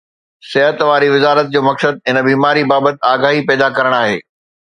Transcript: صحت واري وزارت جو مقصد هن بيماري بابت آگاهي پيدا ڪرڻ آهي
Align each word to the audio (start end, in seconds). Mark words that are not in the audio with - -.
صحت 0.51 0.77
واري 0.89 1.09
وزارت 1.15 1.47
جو 1.55 1.61
مقصد 1.69 1.93
هن 2.09 2.17
بيماري 2.29 2.63
بابت 2.73 2.95
آگاهي 3.13 3.45
پيدا 3.53 3.67
ڪرڻ 3.79 3.93
آهي 4.01 4.17